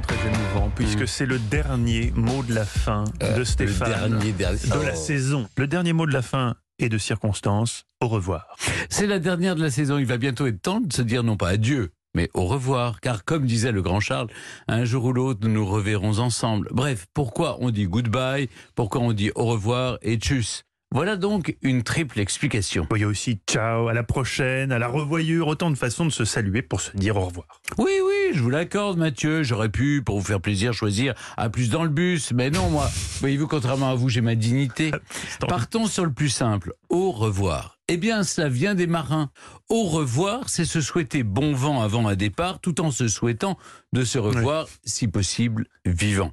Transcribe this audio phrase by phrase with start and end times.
[0.00, 4.32] très émouvant puisque c'est le dernier mot de la fin Euh, de Stéphane Le dernier,
[4.32, 4.58] dernier.
[4.58, 4.96] de la Oh.
[4.96, 5.48] saison.
[5.56, 7.84] Le dernier mot de la fin est de circonstance.
[8.00, 8.46] Au revoir.
[8.90, 9.98] C'est la dernière de la saison.
[9.98, 13.00] Il va bientôt être temps de se dire non pas adieu, mais au revoir.
[13.00, 14.28] Car comme disait le grand Charles,
[14.68, 16.68] un jour ou l'autre, nous nous reverrons ensemble.
[16.72, 20.64] Bref, pourquoi on dit goodbye, pourquoi on dit au revoir et tchuss?
[20.94, 22.86] Voilà donc une triple explication.
[22.94, 26.10] Il y a aussi ciao, à la prochaine, à la revoyure, autant de façons de
[26.10, 27.60] se saluer pour se dire au revoir.
[27.78, 29.42] Oui, oui, je vous l'accorde, Mathieu.
[29.42, 32.30] J'aurais pu, pour vous faire plaisir, choisir à plus dans le bus.
[32.32, 32.88] Mais non, moi,
[33.18, 34.92] voyez-vous, contrairement à vous, j'ai ma dignité.
[35.48, 36.74] Partons sur le plus simple.
[36.90, 37.73] Au revoir.
[37.88, 39.30] Eh bien, cela vient des marins.
[39.68, 43.58] Au revoir, c'est se souhaiter bon vent avant un départ, tout en se souhaitant
[43.92, 46.32] de se revoir, si possible, vivant.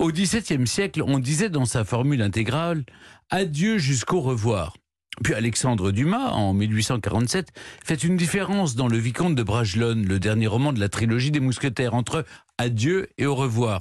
[0.00, 2.84] Au XVIIe siècle, on disait dans sa formule intégrale
[3.30, 4.74] Adieu jusqu'au revoir.
[5.22, 7.48] Puis Alexandre Dumas, en 1847,
[7.84, 11.40] fait une différence dans Le Vicomte de Bragelonne, le dernier roman de la trilogie des
[11.40, 12.24] Mousquetaires, entre
[12.58, 13.80] adieu et au revoir.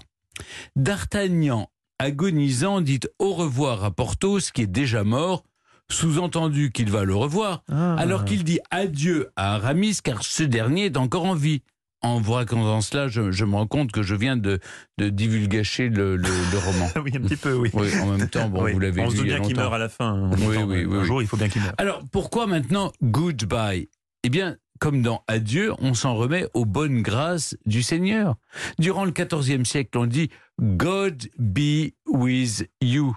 [0.75, 5.43] D'Artagnan, agonisant, dit au revoir à Porthos, qui est déjà mort,
[5.91, 7.95] sous-entendu qu'il va le revoir, Ah.
[7.95, 11.61] alors qu'il dit adieu à Aramis, car ce dernier est encore en vie.
[12.01, 14.59] En vous racontant cela, je, je me rends compte que je viens de,
[14.97, 16.87] de divulgacher le, le- le roman.
[17.03, 17.69] Oui, un petit peu, oui.
[17.73, 18.71] Oui, en même temps, bon, Oui.
[18.71, 20.13] vous l'avez On vu se a bien qu'il meurt à la fin.
[20.13, 20.31] hein.
[20.39, 21.73] Oui, oui, oui, Un jour, il faut bien qu'il meure.
[21.77, 23.89] Alors, pourquoi maintenant goodbye?
[24.23, 28.35] Eh bien, comme dans Adieu, on s'en remet aux bonnes grâces du Seigneur.
[28.77, 30.29] Durant le XIVe siècle, on dit
[30.61, 33.13] God be with you.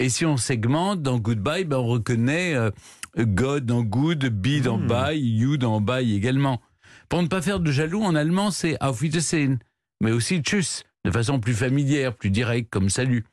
[0.00, 2.70] Et si on segmente dans Goodbye, ben on reconnaît euh,
[3.18, 4.78] God dans Good, Be dans.
[4.78, 6.62] Bye, You dans Bye également.
[7.10, 9.58] Pour ne pas faire de jaloux, en allemand, c'est Auf Wiedersehen,
[10.00, 13.26] mais aussi Tschüss, de façon plus familière, plus directe, comme salut.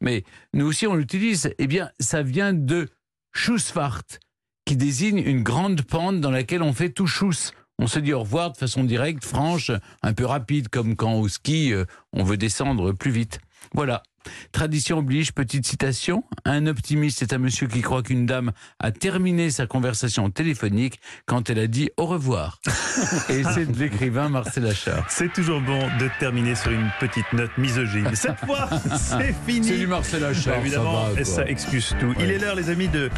[0.00, 1.52] Mais nous aussi, on l'utilise.
[1.58, 2.88] Eh bien, ça vient de
[3.34, 4.18] Schussfahrt,
[4.64, 7.52] qui désigne une grande pente dans laquelle on fait tout chousse.
[7.78, 9.72] On se dit au revoir de façon directe, franche,
[10.02, 13.40] un peu rapide, comme quand au ski, euh, on veut descendre plus vite.
[13.74, 14.02] Voilà.
[14.52, 16.24] Tradition oblige, petite citation.
[16.44, 21.50] Un optimiste est un monsieur qui croit qu'une dame a terminé sa conversation téléphonique quand
[21.50, 22.60] elle a dit au revoir.
[23.28, 25.06] Et c'est de l'écrivain Marcel Achard.
[25.08, 28.10] C'est toujours bon de terminer sur une petite note misogyne.
[28.14, 29.68] Cette fois, c'est fini.
[29.68, 30.54] C'est du Marcel Achard.
[30.54, 32.14] Bah, évidemment, ça va, ça excuse tout.
[32.18, 33.08] Il est l'heure, les amis, de